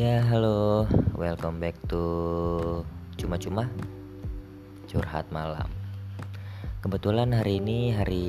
[0.00, 0.88] Ya, halo.
[1.12, 2.00] Welcome back to
[3.20, 3.68] Cuma-cuma
[4.88, 5.68] Curhat Malam.
[6.80, 8.24] Kebetulan hari ini hari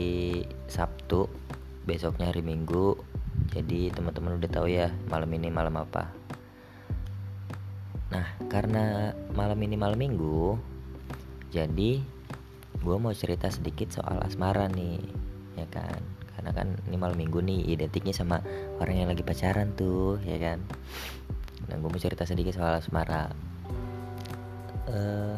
[0.67, 1.31] Sabtu,
[1.87, 2.99] besoknya hari Minggu.
[3.55, 6.11] Jadi teman-teman udah tahu ya malam ini malam apa.
[8.11, 10.59] Nah, karena malam ini malam Minggu,
[11.55, 12.03] jadi
[12.83, 14.99] gue mau cerita sedikit soal asmara nih,
[15.55, 16.03] ya kan?
[16.35, 18.43] Karena kan ini malam Minggu nih identiknya sama
[18.83, 20.59] orang yang lagi pacaran tuh, ya kan?
[21.69, 23.29] Nah, gue mau cerita sedikit soal asmara.
[24.89, 25.37] Uh,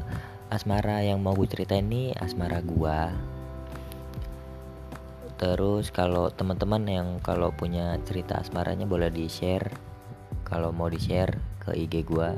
[0.54, 3.10] asmara yang mau gue cerita ini asmara gua.
[5.42, 9.74] Terus kalau teman-teman yang kalau punya cerita asmaranya boleh di share.
[10.48, 11.34] Kalau mau di share
[11.66, 12.38] ke IG gua,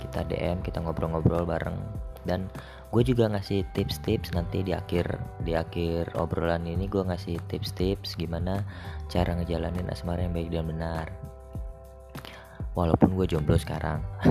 [0.00, 1.76] kita DM, kita ngobrol-ngobrol bareng.
[2.24, 2.48] Dan
[2.90, 8.62] gue juga ngasih tips-tips nanti di akhir di akhir obrolan ini gue ngasih tips-tips gimana
[9.10, 11.06] cara ngejalanin asmara yang baik dan benar
[12.76, 14.04] walaupun gue jomblo sekarang.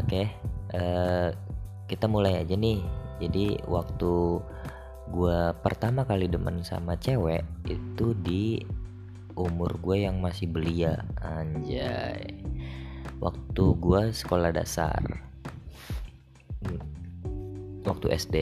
[0.00, 0.26] Oke okay,
[0.72, 1.28] uh, eh,
[1.90, 2.80] kita mulai aja nih.
[3.18, 4.40] Jadi waktu
[5.10, 8.62] gue pertama kali demen sama cewek itu di
[9.36, 12.38] umur gue yang masih belia anjay.
[13.18, 15.02] Waktu gue sekolah dasar.
[17.82, 18.36] Waktu SD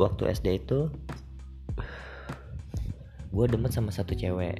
[0.00, 0.88] waktu SD itu
[3.30, 4.58] gue demen sama satu cewek.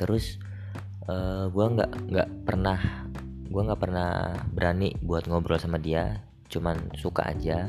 [0.00, 0.40] Terus
[1.08, 2.78] uh, eh, gue nggak nggak pernah
[3.46, 6.24] gue nggak pernah berani buat ngobrol sama dia.
[6.48, 7.68] Cuman suka aja.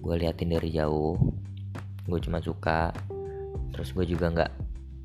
[0.00, 1.16] Gue liatin dari jauh.
[2.04, 2.92] Gue cuma suka.
[3.72, 4.52] Terus gue juga nggak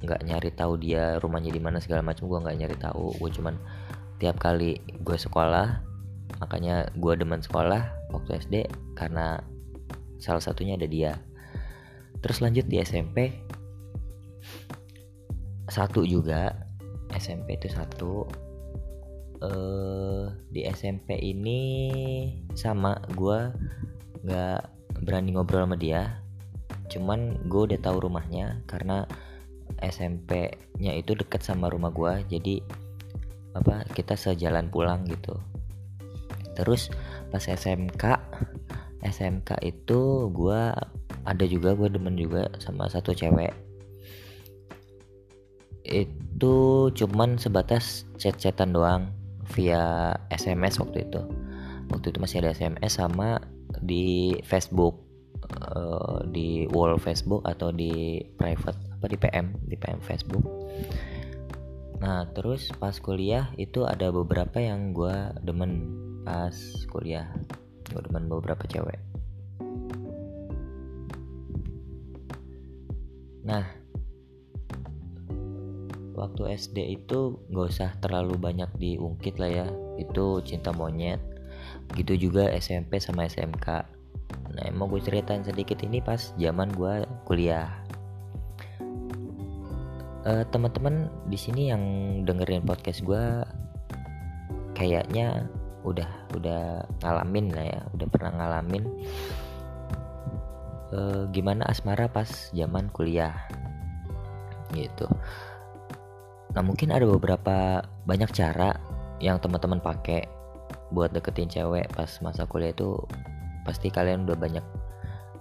[0.02, 2.28] nggak nyari tahu dia rumahnya di mana segala macam.
[2.28, 3.16] Gue nggak nyari tahu.
[3.16, 3.56] Gue cuman
[4.22, 5.82] tiap kali gue sekolah
[6.38, 8.56] makanya gue demen sekolah waktu SD
[8.94, 9.42] karena
[10.22, 11.18] salah satunya ada dia
[12.22, 13.34] terus lanjut di SMP
[15.72, 16.52] satu juga
[17.16, 18.28] SMP itu satu.
[19.42, 21.60] Uh, di SMP ini
[22.54, 23.50] sama gue
[24.22, 24.62] nggak
[25.02, 26.22] berani ngobrol sama dia.
[26.92, 29.08] Cuman gue udah tahu rumahnya karena
[29.82, 32.62] SMP-nya itu deket sama rumah gue jadi
[33.58, 35.40] apa kita sejalan pulang gitu.
[36.54, 36.92] Terus
[37.32, 38.04] pas SMK
[39.02, 40.62] SMK itu gue
[41.26, 43.54] ada juga gue demen juga sama satu cewek.
[45.86, 49.04] Itu cuman sebatas chat-chatan doang
[49.54, 51.22] via SMS waktu itu.
[51.92, 53.42] Waktu itu masih ada SMS sama
[53.84, 55.04] di Facebook
[55.60, 60.46] uh, di wall Facebook atau di private apa di PM di PM Facebook.
[62.02, 66.00] Nah terus pas kuliah itu ada beberapa yang gue demen.
[66.22, 66.54] Pas
[66.88, 67.28] kuliah
[67.92, 69.11] gue demen beberapa cewek
[73.42, 73.66] Nah,
[76.14, 79.68] waktu SD itu gak usah terlalu banyak diungkit lah ya.
[79.98, 81.22] Itu cinta monyet.
[81.90, 83.68] Begitu juga SMP sama SMK.
[84.52, 87.72] Nah, mau gue ceritain sedikit ini pas zaman gue kuliah.
[90.22, 91.82] Uh, teman-teman di sini yang
[92.30, 93.42] dengerin podcast gue
[94.78, 95.50] kayaknya
[95.82, 96.06] udah
[96.38, 98.86] udah ngalamin lah ya, udah pernah ngalamin
[100.92, 103.36] uh, gimana asmara pas zaman kuliah?
[104.72, 105.08] Gitu.
[106.52, 108.76] Nah mungkin ada beberapa banyak cara
[109.24, 110.28] yang teman-teman pakai
[110.92, 113.00] buat deketin cewek pas masa kuliah itu
[113.64, 114.66] pasti kalian udah banyak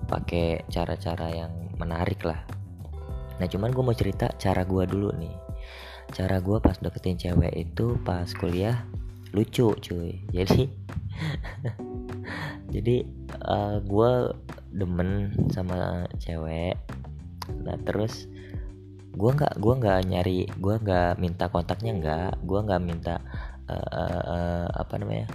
[0.07, 2.39] pakai cara-cara yang menarik lah.
[3.43, 5.35] Nah cuman gue mau cerita cara gue dulu nih.
[6.11, 8.87] Cara gue pas deketin cewek itu pas kuliah
[9.35, 10.23] lucu cuy.
[10.31, 10.71] Jadi
[12.71, 13.03] jadi
[13.45, 14.11] uh, eh, gue
[14.71, 16.79] demen sama cewek.
[17.67, 18.31] Nah terus
[19.11, 22.33] gue nggak gue nggak nyari gue nggak minta kontaknya nggak.
[22.47, 23.19] Gue nggak minta
[23.67, 25.27] uh, uh, uh, apa namanya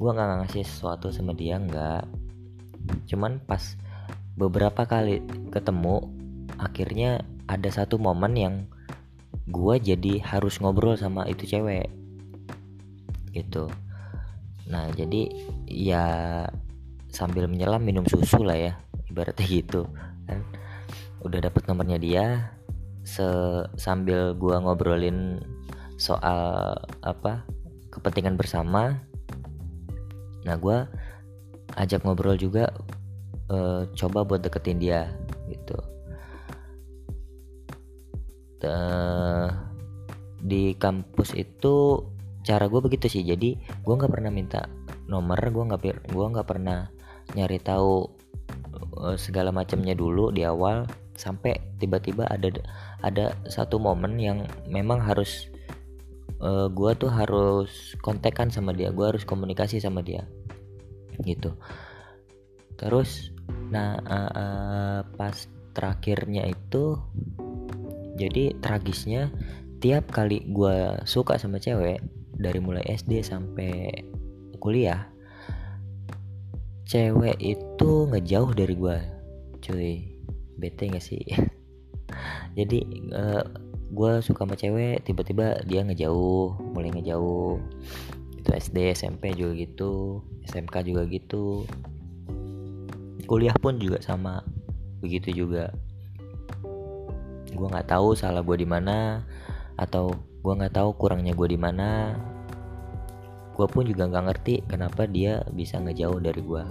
[0.00, 2.06] gue nggak ngasih sesuatu sama dia nggak.
[3.10, 3.74] Cuman pas
[4.38, 6.06] beberapa kali ketemu
[6.56, 8.54] akhirnya ada satu momen yang
[9.50, 11.90] gue jadi harus ngobrol sama itu cewek.
[13.34, 13.66] Gitu
[14.70, 15.26] nah jadi
[15.66, 16.06] ya
[17.10, 18.72] sambil menyelam minum susu lah ya
[19.10, 19.90] ibaratnya gitu
[20.30, 20.40] kan.
[21.26, 22.54] Udah dapet nomornya dia
[23.02, 23.26] se
[23.74, 25.42] sambil gua ngobrolin
[25.98, 27.42] soal apa
[27.90, 29.02] kepentingan bersama
[30.46, 30.86] nah gua
[31.76, 32.70] ajak ngobrol juga
[33.50, 35.10] e, coba buat deketin dia
[35.50, 35.76] gitu.
[40.40, 42.06] Di kampus itu
[42.40, 44.64] cara gue begitu sih jadi gue nggak pernah minta
[45.10, 45.82] nomor gue nggak
[46.14, 46.88] gua nggak pernah
[47.34, 48.06] nyari tahu
[48.96, 50.86] uh, segala macamnya dulu di awal
[51.18, 52.48] sampai tiba-tiba ada
[53.04, 55.52] ada satu momen yang memang harus
[56.40, 60.24] uh, eh, gue tuh harus kontekan sama dia gue harus komunikasi sama dia
[61.20, 61.52] gitu.
[62.80, 63.36] Terus
[63.68, 65.36] nah uh, uh, pas
[65.76, 66.96] terakhirnya itu
[68.16, 69.28] jadi tragisnya
[69.80, 72.00] tiap kali gue suka sama cewek
[72.40, 73.92] dari mulai SD sampai
[74.56, 75.04] kuliah
[76.90, 78.98] cewek itu ngejauh dari gue
[79.62, 79.94] cuy.
[80.60, 81.22] Bete gak sih?
[82.58, 83.44] Jadi uh, eh,
[83.94, 87.62] gue suka sama cewek tiba-tiba dia ngejauh mulai ngejauh
[88.36, 89.92] itu SD SMP juga gitu
[90.50, 91.64] SMK juga gitu.
[93.30, 94.42] Kuliah pun juga sama
[94.98, 95.70] begitu juga.
[97.54, 99.22] Gue nggak tahu salah gue di mana
[99.78, 100.10] atau
[100.40, 102.18] gue nggak tahu kurangnya gue di mana
[103.60, 106.64] gue pun juga nggak ngerti kenapa dia bisa ngejauh dari gue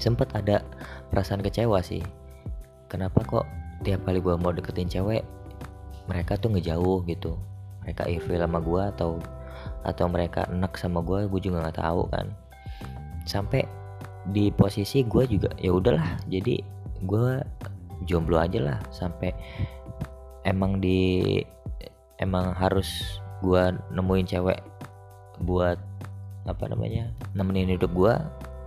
[0.00, 0.64] sempet ada
[1.12, 2.00] perasaan kecewa sih.
[2.88, 3.46] Kenapa kok
[3.84, 5.22] tiap kali gue mau deketin cewek
[6.10, 7.36] mereka tuh ngejauh gitu?
[7.84, 9.10] Mereka evil sama gue atau
[9.86, 12.26] atau mereka enak sama gue gue juga nggak tahu kan.
[13.28, 13.68] Sampai
[14.34, 16.58] di posisi gue juga ya udahlah jadi
[17.04, 17.32] gue
[18.08, 18.78] jomblo aja lah.
[18.90, 19.30] Sampai
[20.42, 21.38] emang di
[22.18, 24.58] emang harus gue nemuin cewek
[25.42, 25.78] buat
[26.42, 28.14] apa namanya nemenin hidup gue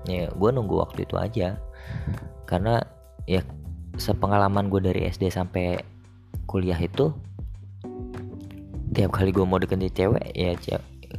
[0.07, 1.57] ya gue nunggu waktu itu aja.
[2.45, 2.81] Karena
[3.25, 3.42] ya
[3.98, 5.81] sepengalaman gue dari SD sampai
[6.45, 7.10] kuliah itu
[8.95, 10.56] tiap kali gue mau deketin cewek ya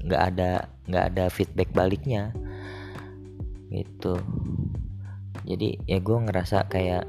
[0.07, 2.31] nggak ada nggak ada feedback baliknya.
[3.69, 4.15] Gitu.
[5.47, 7.05] Jadi ya gue ngerasa kayak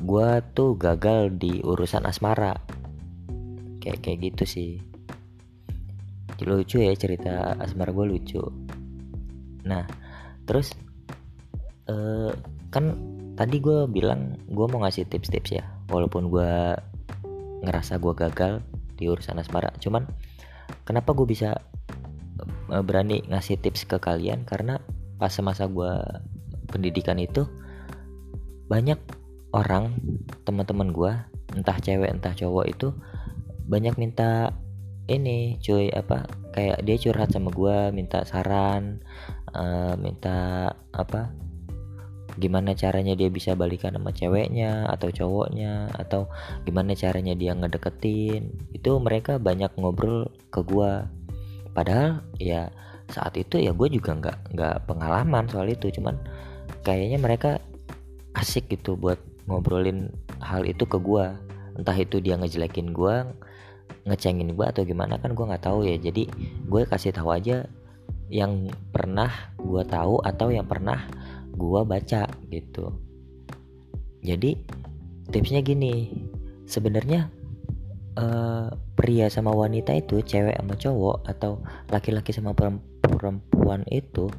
[0.00, 2.60] gue tuh gagal di urusan asmara.
[3.80, 4.89] Kayak kayak gitu sih
[6.46, 8.42] lucu ya cerita asmara gue lucu.
[9.66, 9.84] Nah
[10.44, 10.72] terus
[11.88, 12.32] uh,
[12.70, 12.96] kan
[13.34, 16.50] tadi gue bilang gue mau ngasih tips-tips ya walaupun gue
[17.64, 18.60] ngerasa gue gagal
[18.96, 19.72] di urusan asmara.
[19.80, 20.04] Cuman
[20.84, 21.56] kenapa gue bisa
[22.72, 24.44] eh, berani ngasih tips ke kalian?
[24.44, 24.76] Karena
[25.20, 25.92] pas semasa gue
[26.70, 27.44] pendidikan itu
[28.70, 28.96] banyak
[29.50, 29.98] orang
[30.46, 31.12] teman-teman gue
[31.58, 32.94] entah cewek entah cowok itu
[33.66, 34.54] banyak minta
[35.10, 39.02] ini cuy apa kayak dia curhat sama gue minta saran
[39.52, 41.34] uh, minta apa
[42.38, 46.30] gimana caranya dia bisa balikan sama ceweknya atau cowoknya atau
[46.62, 48.54] gimana caranya dia ngedeketin.
[48.72, 51.04] Itu mereka banyak ngobrol ke gue
[51.76, 52.72] padahal ya
[53.10, 55.90] saat itu ya gue juga nggak nggak pengalaman soal itu.
[55.90, 56.16] Cuman
[56.86, 57.58] kayaknya mereka
[58.38, 59.18] asik gitu buat
[59.50, 61.26] ngobrolin hal itu ke gue
[61.74, 63.26] entah itu dia ngejelekin gue
[64.08, 65.96] ngecengin gue atau gimana kan gue nggak tahu ya.
[66.00, 66.28] Jadi
[66.68, 67.66] gue kasih tahu aja
[68.30, 71.10] yang pernah gue tahu atau yang pernah
[71.60, 72.94] gua baca gitu.
[74.24, 74.56] Jadi
[75.28, 76.08] tipsnya gini
[76.64, 77.28] sebenarnya
[78.16, 81.60] uh, pria sama wanita itu cewek sama cowok atau
[81.92, 82.56] laki-laki sama
[83.04, 84.32] perempuan itu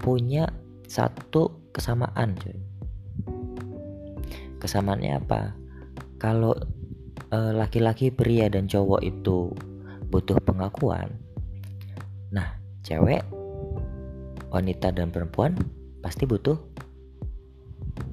[0.00, 0.48] punya
[0.88, 2.56] satu kesamaan cuy.
[4.58, 5.54] Kesamaannya apa?
[6.18, 6.56] Kalau
[7.32, 9.52] laki-laki pria dan cowok itu
[10.08, 11.12] butuh pengakuan.
[12.32, 13.20] Nah cewek
[14.48, 15.52] wanita dan perempuan
[16.00, 16.56] pasti butuh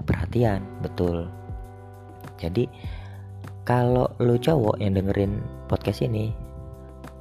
[0.04, 1.32] perhatian betul.
[2.36, 2.68] Jadi
[3.64, 5.40] kalau lu cowok yang dengerin
[5.72, 6.36] podcast ini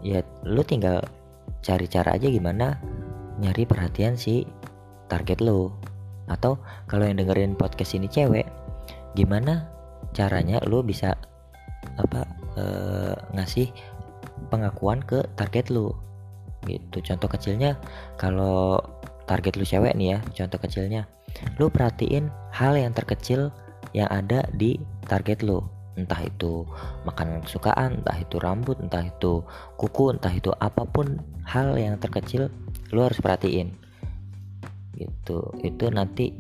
[0.05, 1.01] ya lu tinggal
[1.65, 2.77] cari cara aja gimana
[3.39, 4.43] nyari perhatian si
[5.07, 5.71] target lu.
[6.27, 6.59] Atau
[6.91, 8.49] kalau yang dengerin podcast ini cewek
[9.15, 9.71] gimana
[10.11, 11.15] caranya lu bisa
[11.99, 12.27] apa
[12.59, 12.65] e,
[13.35, 13.69] ngasih
[14.49, 15.95] pengakuan ke target lu.
[16.65, 17.05] Gitu.
[17.05, 17.77] Contoh kecilnya
[18.17, 18.81] kalau
[19.29, 21.09] target lu cewek nih ya contoh kecilnya
[21.57, 23.49] lu perhatiin hal yang terkecil
[23.97, 25.63] yang ada di target lu.
[25.95, 26.67] Entah itu
[27.07, 29.47] makanan kesukaan entah itu rambut entah itu
[29.79, 32.51] kuku entah itu apa pun hal yang terkecil
[32.91, 33.71] lu harus perhatiin.
[34.99, 35.39] Gitu.
[35.63, 36.35] Itu nanti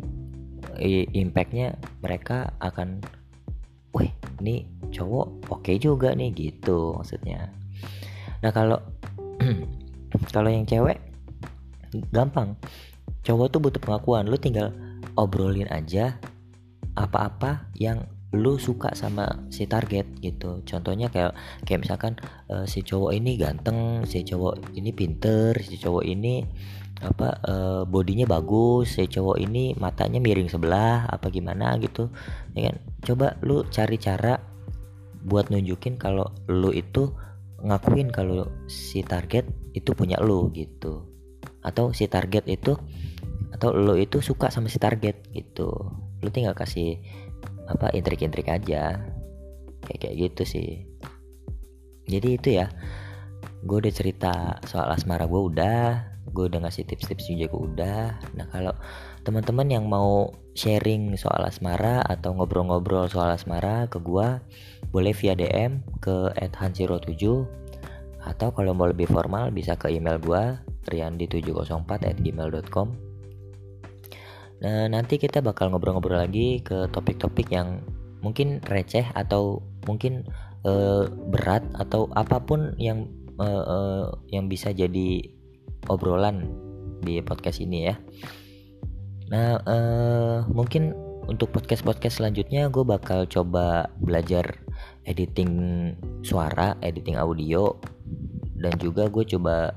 [1.15, 2.99] impactnya mereka akan
[4.45, 7.49] ini cowok oke okay juga nih gitu maksudnya.
[8.45, 8.79] Nah kalau
[10.37, 11.01] kalau yang cewek
[12.13, 12.61] gampang.
[13.25, 14.77] Cowok tuh butuh pengakuan lu tinggal
[15.17, 16.21] obrolin aja
[16.93, 20.61] apa-apa yang lu suka sama si target gitu.
[20.67, 21.33] Contohnya kayak
[21.65, 22.19] kayak misalkan
[22.51, 26.43] uh, si cowok ini ganteng si cowok ini pinter si cowok ini
[27.03, 32.13] apa uh, bodinya bagus si cowok ini matanya miring sebelah apa gimana gitu
[32.55, 32.77] ya kan?
[33.03, 34.39] Coba lu cari cara
[35.25, 37.11] buat nunjukin kalau lu itu
[37.65, 41.09] ngakuin kalau si target itu punya lu gitu.
[41.65, 42.77] Atau si target itu
[43.55, 45.73] atau lo itu suka sama si target gitu.
[46.21, 47.01] Lo tinggal kasih
[47.67, 49.01] apa intrik-intrik aja.
[49.85, 50.69] Kayak kayak gitu sih.
[52.05, 52.69] Jadi itu ya
[53.65, 58.03] gue udah cerita soal asmara gue udah gue udah ngasih tips-tips juga gue udah.
[58.35, 58.75] Nah kalau
[59.23, 64.43] teman-teman yang mau sharing soal asmara atau ngobrol-ngobrol soal asmara ke gue
[64.91, 67.23] boleh via DM ke @hansiro7
[68.25, 70.59] atau kalau mau lebih formal bisa ke email gue
[70.91, 73.15] riandi704 at gmail.com
[74.65, 77.85] Nah nanti kita bakal ngobrol-ngobrol lagi ke topik-topik yang
[78.25, 80.25] mungkin receh atau mungkin
[80.65, 83.05] uh, berat atau apa pun yang
[83.37, 85.34] uh, uh, yang bisa jadi
[85.89, 86.49] obrolan
[87.05, 87.95] di podcast ini ya.
[89.33, 90.93] Nah uh, mungkin
[91.25, 94.61] untuk podcast-podcast selanjutnya gue bakal coba belajar
[95.09, 95.53] editing
[96.21, 97.81] suara, editing audio
[98.61, 99.73] dan juga gue coba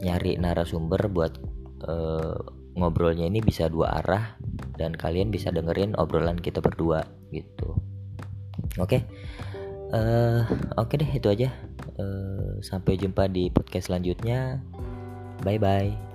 [0.00, 1.36] nyari narasumber buat
[1.84, 2.36] uh,
[2.76, 4.40] ngobrolnya ini bisa dua arah
[4.80, 7.76] dan kalian bisa dengerin obrolan kita berdua gitu
[8.80, 9.00] oke okay?
[9.92, 10.48] uh,
[10.80, 11.48] oke okay deh itu aja
[12.00, 14.64] uh, sampai jumpa di podcast selanjutnya
[15.44, 16.09] bye bye